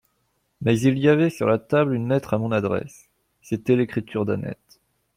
[0.61, 3.07] Mais il y avait sur la table une lettre à mon adresse;
[3.43, 4.79] c'était l'écriture d'Annette.